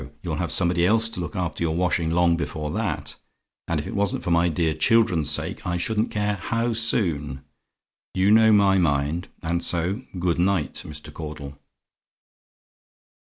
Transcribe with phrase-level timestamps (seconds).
[0.23, 3.17] you'll have somebody else to look after your washing long before that
[3.67, 7.45] and if it wasn't for my dear children's sake I shouldn't care how soon.
[8.15, 11.13] You know my mind and so, good night, Mr.
[11.13, 11.59] Caudle."